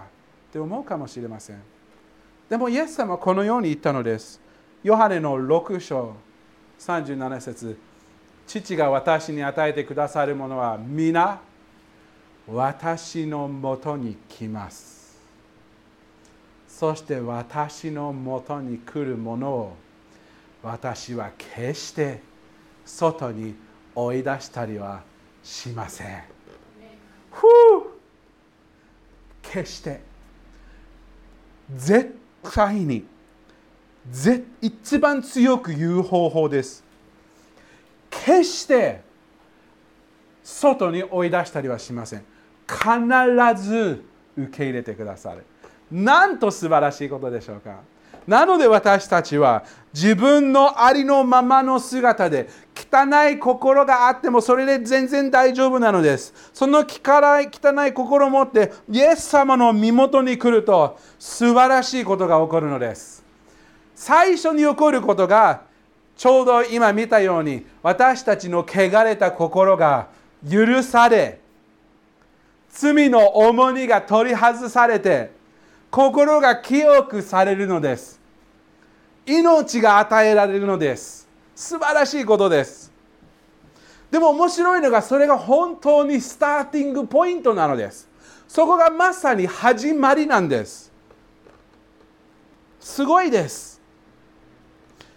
[0.52, 1.62] て思うかもしれません。
[2.50, 4.40] でもイエス様はこのように言ったのです。
[4.82, 6.16] ヨハネの6章
[6.80, 7.78] 37節。
[8.48, 11.40] 父が私に与えてくださるものは皆
[12.48, 15.02] 私のもとに来ます
[16.66, 19.76] そして私のもとに来るものを
[20.62, 22.20] 私は決して
[22.84, 23.54] 外に
[23.94, 25.02] 追い出したりは
[25.42, 26.22] しません。
[27.30, 27.48] ふう
[29.42, 30.00] 決して
[31.76, 33.04] 絶対に
[34.10, 36.82] ぜ一番強く言う方法です。
[38.10, 39.02] 決して
[40.42, 42.31] 外に追い出したりはしません。
[42.68, 44.04] 必ず
[44.36, 45.44] 受け入れてくださる。
[45.90, 47.80] なんと素晴らしいことでしょうか。
[48.26, 56.32] なので私たちは自分のありのままの姿で汚い心があってもそれで全然大丈夫なのです。
[56.52, 63.24] その汚い心を持ってイエス様の身元に来ると素晴らしいことが起こるのです。
[63.94, 65.62] 最初に起こることが
[66.16, 70.08] ちょうど今見たように私たちの汚れた心が
[70.48, 71.40] 許され
[72.72, 75.30] 罪の重荷が取り外されて
[75.90, 78.18] 心が清くされるのです。
[79.26, 81.28] 命が与えられるのです。
[81.54, 82.90] 素晴らしいことです。
[84.10, 88.08] でも面白いのがそれが本当にスターティングポイントなのです。
[88.48, 90.90] そこがまさに始まりなんです。
[92.80, 93.80] すごいです。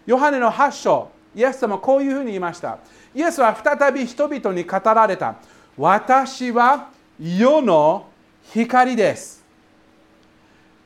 [0.05, 2.79] ヨハネの8章イエス様こういうふうに言いました。
[3.13, 5.35] イエスは再び人々に語られた。
[5.77, 8.07] 私は世の
[8.51, 9.43] 光です。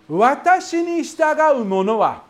[0.07, 2.23] 私に従う者は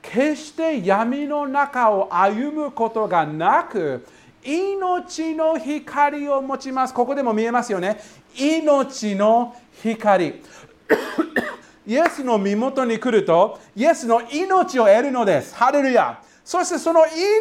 [0.00, 4.06] 決して闇の中を歩むことがなく
[4.44, 6.94] 命の光を持ちます。
[6.94, 8.00] ここでも見えますよね。
[8.36, 10.42] 命の光。
[11.86, 15.54] イエスの身元に来るとイエスの命を得るのです。
[15.54, 16.20] ハレルヤ。
[16.46, 17.00] そしてその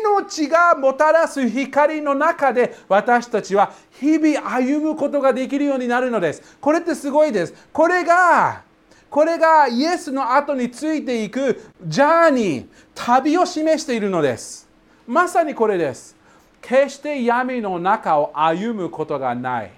[0.10, 6.58] 命がもたらす光の中で私たちは日々歩むことができるようになるのです。
[6.60, 7.54] これってすごいです。
[7.72, 8.64] これが
[9.08, 14.68] これがイエスの後についていくジャーニー、旅を示しているのです。
[15.06, 16.16] まさにこれです。
[16.60, 19.72] 決して闇の中を歩むことがない。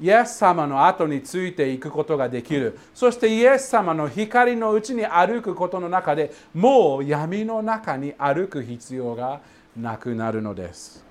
[0.00, 2.78] イエス様の後についていくことができる。
[2.94, 9.40] そしてイエス様の光のうちに歩くことの中でもう闇の中に歩く必要が
[9.76, 11.04] なくなるのです。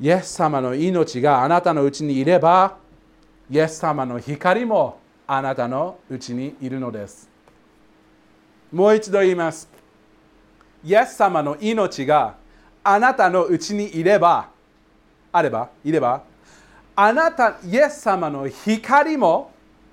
[0.00, 2.76] イエス様の命があなたのうちにいれば
[3.50, 7.28] イエス様の光もあなたのうちにいるのです。
[8.72, 9.68] もう一度言います。
[10.84, 12.36] イエス様の命が
[12.84, 14.50] あなたのうちにいれば
[15.36, 16.22] あればいれば
[16.94, 19.50] あなたイエス様の光も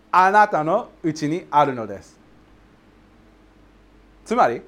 [0.10, 2.18] あなたのうちにあるのです。
[4.24, 4.62] つまり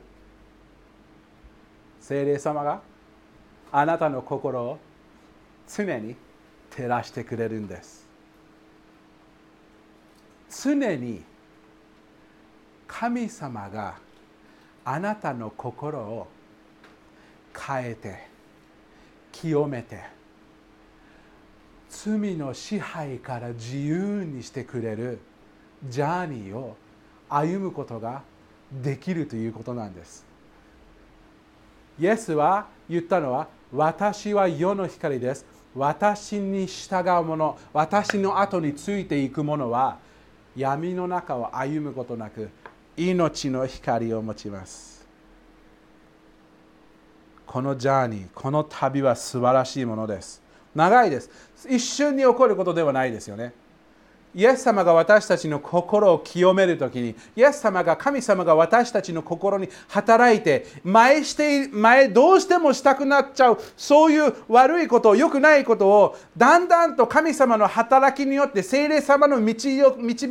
[2.01, 2.81] 聖霊様が
[3.71, 4.77] あなたの心を
[5.73, 6.17] 常に
[6.71, 8.05] 照らしてくれるんです。
[10.49, 11.23] 常に
[12.85, 13.95] 神様が
[14.83, 16.27] あなたの心を
[17.57, 18.27] 変えて
[19.31, 20.14] 清めて
[21.95, 25.19] 罪の支配から自由にしてくれる
[25.87, 26.75] ジャーニーを
[27.29, 28.21] 歩むことが
[28.83, 30.25] できるということなんです。
[31.97, 35.45] イエスは言ったのは私は世の光です。
[35.73, 39.97] 私に従う者私の後についていく者は
[40.55, 42.49] 闇の中を歩むことなく
[42.97, 45.07] 命の光を持ちます。
[47.45, 50.44] このジャーニーこの旅は素晴らしいものです。
[50.75, 51.29] 長いです
[51.69, 53.53] 一瞬に起こることではないですよね
[54.35, 69.85] イエス様が私たちの心を清めるときに、イエス様が神様が私たちの心に働いて、前して前どうしてもしたくなっちゃう、そういう悪いこと、良くないことを、だんだんと神様の働きによって、聖霊様の導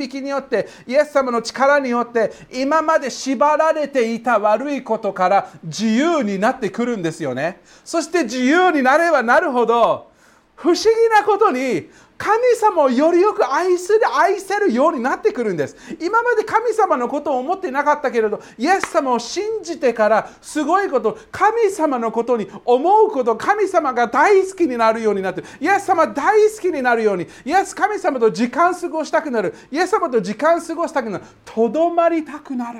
[0.06, 7.58] きによって、イエス様の力によって、今まで縛られていた悪いことから自由になってくるんですよね。
[7.86, 10.12] そして自由になればなるほど、
[10.56, 15.76] 不思議なことに神様をよりよく愛する愛せるようになってくるんです。
[16.00, 29.54] 今まで神様のことを思っていなかったけれどイエス様を信じてからすごいこと神様のことに思うこと神様が大好きになるようになってイエス様大好きになるようにイエス神様と時間過ごしたくなる。
[29.72, 31.24] イエス様と時間過ごしたくなる。
[31.44, 32.78] とどまりたくなる。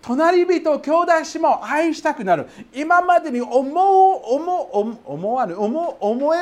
[0.00, 2.46] 隣人兄弟姉妹を愛したくなる。
[2.72, 6.38] 今までに思う思思わぬ思思え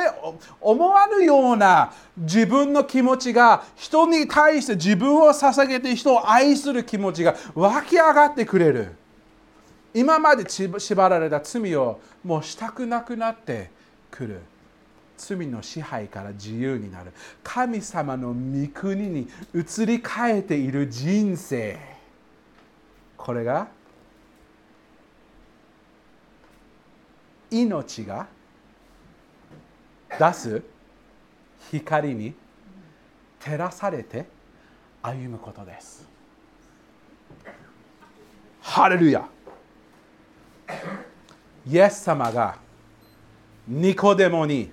[0.61, 8.93] 思わぬような自分の気持ちが人に対して自分を捧げて人を愛する気持ちが湧き上がってくれる。
[9.93, 13.71] 今まで縛られた罪をもうしたくなくなって
[14.11, 14.41] くる。
[15.17, 17.11] 罪の支配から自由になる。
[17.43, 21.96] 神様の御国に移り変えている人生。
[23.17, 23.67] これが？
[27.51, 28.27] 命が？
[30.19, 30.61] 出す？
[31.71, 32.33] 光に？
[33.39, 34.25] 照らされて？
[35.01, 36.07] 歩むことです。
[38.61, 39.27] ハレルヤ！
[41.65, 42.57] イエス様が
[43.67, 44.71] ニコデモに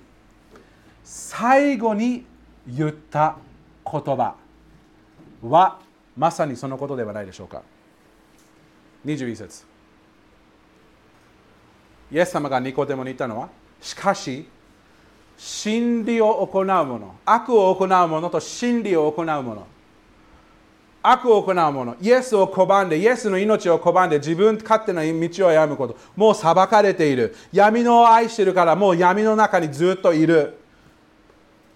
[1.03, 2.25] 最後に
[2.67, 3.37] 言った
[3.89, 4.35] 言葉
[5.41, 5.79] は
[6.17, 7.61] まさにそのことではないでしょうか。
[9.05, 9.65] 21節。
[12.11, 13.49] イエス様がニコデモに言ったのは
[13.81, 14.47] しかし
[15.37, 19.67] 真理を行う者悪を行う者と真理を行う者。
[21.07, 25.97] 悪を行う者イエスを拒んでイエスの命を拒んで自分勝手な道を歩むこと。
[26.15, 27.35] もう裁かれている。
[27.51, 30.57] 闇のを愛してるからもう闇の中にずっといる。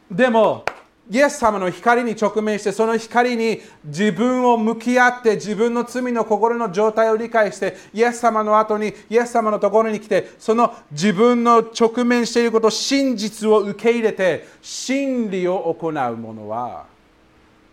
[0.09, 0.65] でも
[1.12, 16.86] イエス様の光に直面してその光に自分を向き合って自分の罪の心の状態を理解してイエス様の後にイエス様のところに来てその自分の直面していること真実を受け入れて真理を行う者は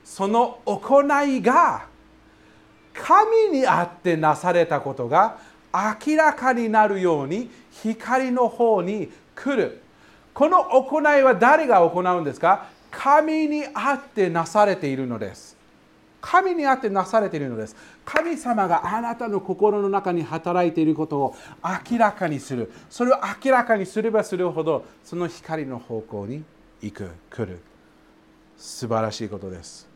[0.02, 1.86] その行いが
[2.94, 5.36] 神にあってなされたことが
[6.06, 7.50] 明らかになるように
[7.82, 9.82] 光の方に来る。
[10.32, 12.68] この行いは誰が行うんですか？
[12.96, 15.54] 神にあってなされているのです。
[16.22, 17.76] 神にあってなされているのです。
[18.06, 21.36] 神様があなたの心の中に働いていることを
[21.90, 22.72] 明らかにする。
[22.88, 26.42] それを明らかにすればするほど、その光の方向に
[26.80, 27.60] 行く、来る。
[28.56, 29.86] 素晴らしいことです。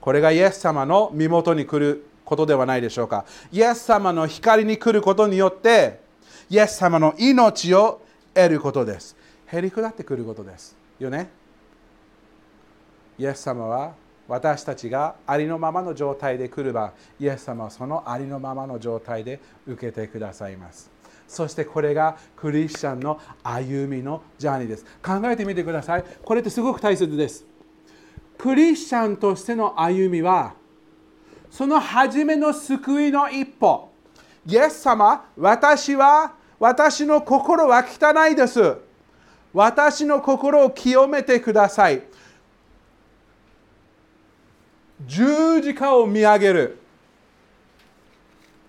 [0.00, 3.24] これがイエス様の身元に来ることではないでしょうか。
[3.52, 6.00] イエス様の光に来ることによって、
[6.50, 8.02] イエス様の命を
[8.34, 9.16] 得ることです。
[9.46, 10.76] へりくだってくることです。
[10.98, 11.30] よね？
[13.20, 13.92] イエス様は
[14.26, 20.90] 私たちがありのままの状態で来ればイエス様はそのありのままの状態で受けてくださいます。
[21.28, 24.86] そしてこれがクリスチャンの歩みのジャーニーです。
[25.04, 26.04] 考えてみてください。
[26.24, 27.44] これってすごく大切です。
[28.38, 30.54] クリスチャンとしての歩みは
[31.50, 33.90] その初めの救いの一歩。
[34.46, 38.78] イエス様私は私の心は汚いです。
[39.52, 42.02] 私の心を清めてください。
[45.06, 46.78] 十字架を見上げる。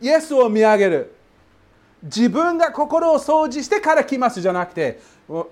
[0.01, 1.15] イエスを見上げる。
[2.03, 4.99] 自分が心を掃除してから来ますじゃなくて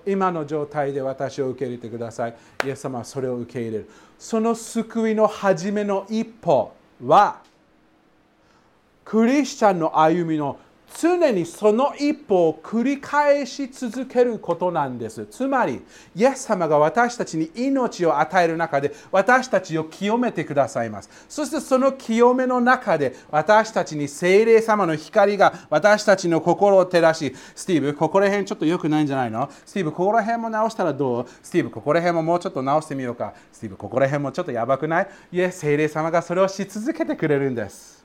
[0.04, 2.34] 今の状態で私を受け入れてください。
[2.64, 3.90] イエス様はそれを受け入れる。
[4.18, 6.72] その救いの初めの一歩
[7.04, 7.40] は
[9.04, 10.58] クリスチャンの歩みの
[10.98, 15.26] 常にその一歩を繰り返し続けることなんです。
[15.26, 15.82] つまり、
[16.14, 21.10] イエス様が私たちに命を与える中で私たちを清めてくださいます。
[21.28, 29.50] そしてその清めの中で私たちに精霊様の光が私たちの心を照らし、スティーブ、ここら辺ちょっと良くないんじゃないの？
[29.64, 31.26] スティーブ、ここら辺も直したらどう？
[31.42, 33.34] スティーブ、ここら辺ももうちょっと直してみようか。
[33.52, 35.08] スティーブ、ここら辺もちょっとやばくない？
[35.32, 37.99] いえ、精霊様がそれをし続けてくれるんです。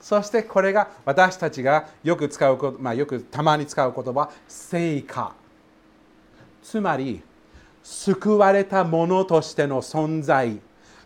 [0.00, 5.34] そしてこれが私たちがよく使うこと、まあ、よくたまに使う言葉、成果。
[6.62, 7.22] つまり、
[7.82, 10.60] 救われたものとしての存在。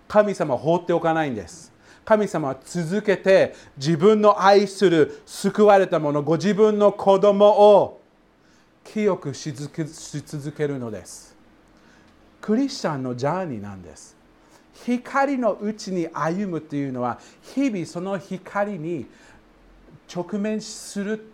[0.09, 1.73] 神様は放っておかないんです。
[2.05, 8.01] 神様は続けて自分の愛する救われたもの、ご自分の子供を
[8.85, 11.37] 清くし続けるのです。
[12.41, 14.17] クリスチャンのジャーニーなんです。
[14.85, 17.19] 光のうちに歩むというのは
[17.55, 19.07] 日々その光に
[20.15, 21.25] 直面する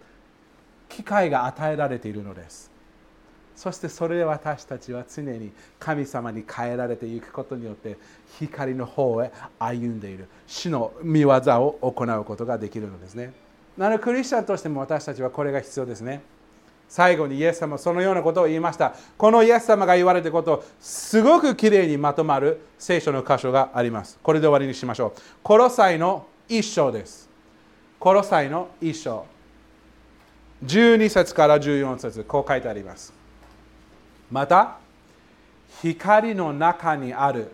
[0.88, 2.70] 機会が与えられているのです。
[3.56, 7.96] そしてそれで私たちは常に神様に変えられていくことによって
[8.38, 10.28] 光の方へ歩んでいる。
[10.46, 13.32] 主の見業を行うことができるのですね。
[13.76, 16.20] なのでクリスチャンとしても私たちはこれが必要ですね。
[16.88, 18.94] 最後にイエス様そのようなことを言いました。
[19.16, 24.18] このイエス様が言われたこと、すごくきれいにまとまる聖書の箇所があります。
[24.22, 25.20] これで終わりにしましょう。
[25.42, 27.28] コロサイの一章です。
[28.00, 29.26] コロサイの一章。
[30.64, 33.12] 12節から14節こう書いてあります。
[34.30, 34.78] また、
[35.82, 37.52] 光の中にある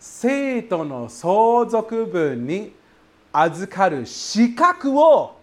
[0.00, 2.72] 生徒の相続分に
[3.32, 5.36] 預かる資格を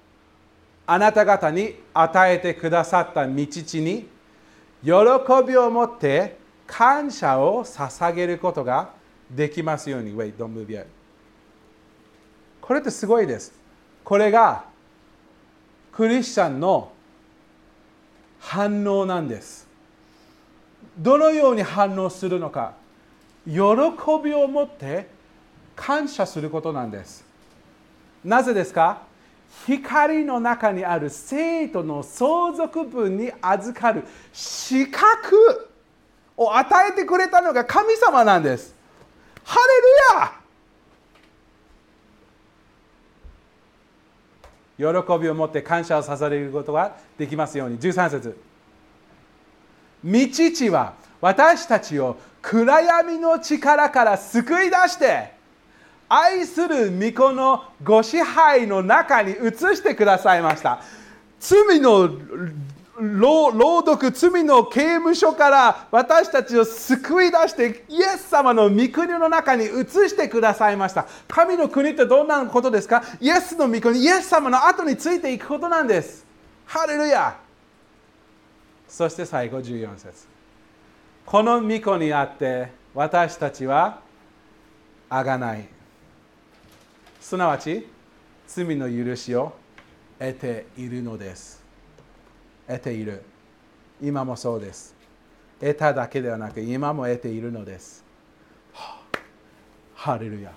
[0.91, 4.07] あなた方に与えてくださった道地に
[4.83, 4.89] 喜
[5.47, 8.89] びを持って感謝を捧げることが
[9.29, 10.15] できますように。
[10.15, 10.87] Wait, don't move yet.
[12.59, 13.53] これってすごいです。
[14.03, 14.65] これが
[15.91, 16.91] クリスチャンの
[18.39, 19.67] 反応なんです。
[20.97, 22.73] どのように反応するのか。
[23.45, 23.53] 喜
[24.23, 25.07] びを持って
[25.75, 27.23] 感謝することなんです。
[28.25, 29.07] なぜですか？
[29.65, 35.69] 光の中にある生徒の相続分に預かる資格
[36.37, 38.75] を与えてくれたのが神様なんです。
[39.43, 40.23] ハレ
[44.87, 47.77] ルヤ喜びを持って感謝を捧げることができますように。
[47.77, 48.37] 13節
[50.03, 50.11] 道
[50.55, 55.33] 地は私たちを暗闇の力から救い出して
[56.09, 60.81] 愛する御子のご支配の中に移してくださいました。
[61.39, 62.09] 罪の
[63.01, 69.67] 朗読、罪の刑務所から私たちを救い出してイエス様の御国の中に移
[70.09, 71.05] してくださいました。
[71.27, 73.01] 神の国ってどんなことですか？
[73.21, 76.25] イエスの御国、イエス様の後についていくことなんです。
[76.65, 77.37] ハレルヤ
[78.87, 80.27] そして最後14節
[81.25, 84.01] この御子にあって私たちは
[85.09, 85.65] あがない。
[87.29, 87.87] すなわち
[88.47, 89.53] 罪の許しを
[90.17, 91.63] 得ているのです。
[92.67, 93.21] 得ている。
[94.01, 94.95] 今もそうです。
[95.59, 98.03] 得ただけではなく今も得ているのです。
[99.93, 100.51] ハレルヤ。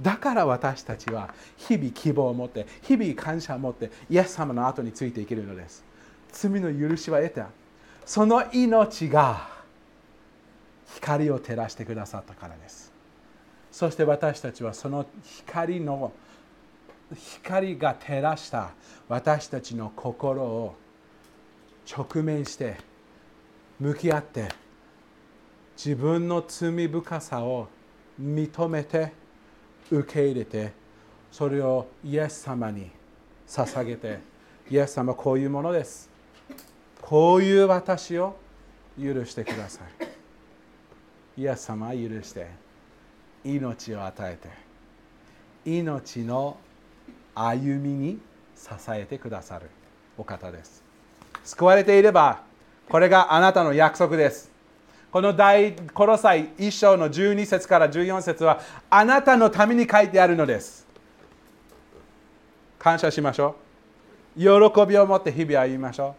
[0.00, 5.84] だから私たちは日々希望を持って日々感謝を持ってイエス様の後についていけるのです。
[6.32, 7.48] 罪の許しは得た。
[8.06, 9.50] その命が
[10.94, 12.87] 光を照らしてくださったからです。
[13.78, 16.10] そして私たちはその光の
[17.14, 18.72] 光が照らした
[19.06, 20.74] 私たちの心を
[21.88, 22.76] 直面して
[23.78, 24.48] 向き合って
[25.76, 27.68] 自分の罪深さを
[28.20, 29.12] 認めて
[29.92, 30.72] 受け入れて
[31.30, 32.90] それをイエス様に
[33.46, 34.18] 捧げて
[34.68, 36.10] イエス様こういうものです。
[37.00, 38.34] こういう私を
[39.00, 39.82] 許してくださ
[41.36, 41.42] い。
[41.42, 42.66] イエス様は許して
[43.48, 44.48] 命を与えて
[45.64, 46.58] 命の
[47.34, 48.18] 歩みに
[48.54, 49.70] 支えてくださる
[50.16, 50.82] お方です。
[51.44, 52.42] 救われていれば
[52.88, 54.50] これがあなたの約束です。
[55.10, 60.86] この第コロサイ1章の12節から14節はあなたのために書いてあるのです。
[62.78, 63.56] 感謝しましょ
[64.36, 64.40] う。
[64.40, 64.46] 喜
[64.86, 66.14] びを持って日々歩みましょ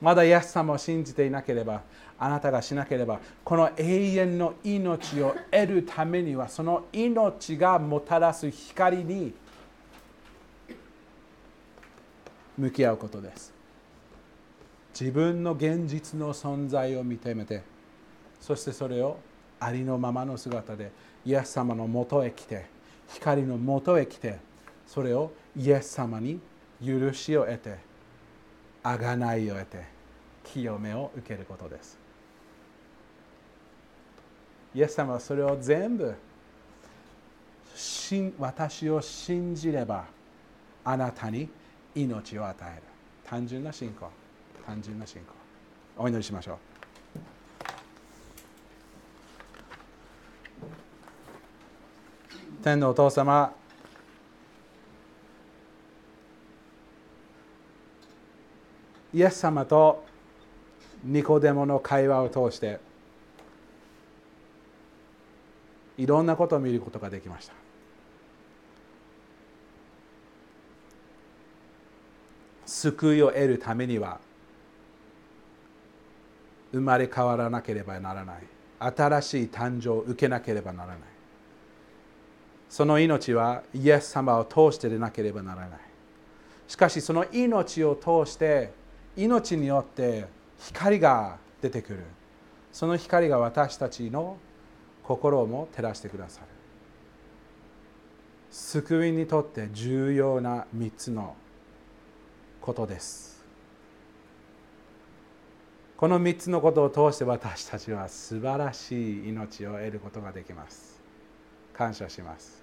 [0.00, 0.04] う。
[0.04, 1.82] まだイエス様を信じていなければ
[2.18, 9.32] あなたがしなければこの永遠の命を得るためにはその命がもたらす光に
[12.56, 13.58] 向き合うことです。
[14.98, 17.62] 自分の現実の存在を認めて
[18.40, 19.18] そしてそれを
[19.60, 20.90] ありのままの姿で
[21.24, 22.66] イエス様のもとへ来て
[23.08, 24.38] 光のもとへ来て
[24.88, 26.40] それをイエス様に
[26.84, 27.76] 許しを得て
[28.82, 29.84] 贖いを得て
[30.44, 32.07] 清めを受けることです。
[34.78, 36.14] イエス様はそれを全部
[38.38, 40.04] 私を信じれば
[40.84, 41.48] あなたに
[41.96, 42.82] 命を与える。
[43.24, 44.08] 単純な信仰。
[44.64, 45.32] 単純な信仰。
[45.96, 46.56] お祈りしましょう。
[52.62, 53.52] 天のお父様
[59.12, 60.04] イエス様と
[61.02, 62.86] ニコデモの会話を通して
[65.98, 67.52] いろんなことを見ることができました。
[72.64, 74.20] 救いを得るためには
[76.70, 78.36] 生まれ変わらなければならない。
[78.78, 80.98] 新しい誕生を受けなければならない。
[82.68, 85.80] その命はイエス様を通してでなければならない。
[86.68, 88.72] しかしその命を通して
[89.16, 90.26] 命によって
[90.60, 92.04] 光が出てくる。
[92.72, 94.36] その光が私たちの
[95.08, 96.46] 心も照らしてくださる。
[98.50, 101.34] 救いにとって重要な3つの
[102.60, 103.42] ことです。
[105.96, 111.00] この3つのことを通して私たちは素晴らしい命を得ることができます。
[111.72, 112.62] 感謝します。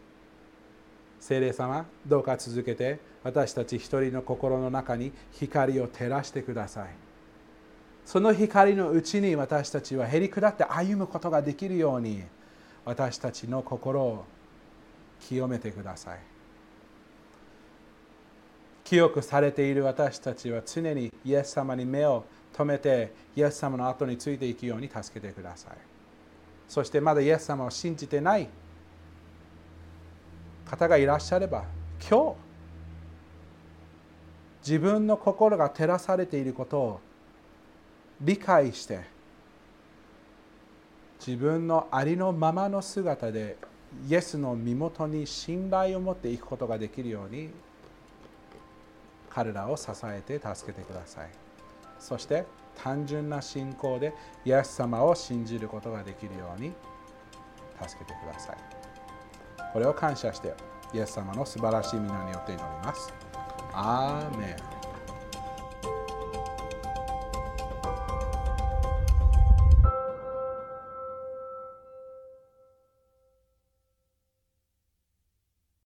[1.20, 7.05] 聖霊様どうか続けて私たち一人の心の中に光を照らしてください。
[8.06, 12.24] その光のうちに私たちはへり下って歩むことができるように
[12.86, 14.26] 私たちの心を
[15.20, 16.20] 清めてください。
[18.84, 25.78] 清くされている私たちは常にイエス様に目を留めてイエス様の後についていくように助けてください。
[26.70, 28.48] そしてまだイエス様を信じてない
[30.66, 31.66] 方がいらっしゃれば
[32.08, 32.36] 今日
[34.68, 37.00] 自分の心が照らされていることを
[38.22, 39.02] 理解して
[41.26, 43.58] 自分のありのままの姿で
[44.08, 47.50] イエスの身元に信頼を持っていくことができるように
[49.30, 51.30] 彼らを支えて助けてください。
[52.00, 52.46] そして
[52.76, 54.14] 単純な信仰で
[54.46, 56.74] イエス様を信じることができるように
[57.82, 58.58] 助けてください。
[59.74, 60.54] これを感謝して
[60.94, 63.14] イエス様の素晴らしい皆によって祈ります。
[63.74, 64.85] アーメン。